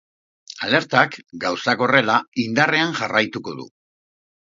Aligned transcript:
Alertak, 0.67 1.19
gauzak 1.45 1.85
horrela, 1.89 2.17
indarrean 2.49 3.01
jarraituko 3.03 3.59
du. 3.63 3.73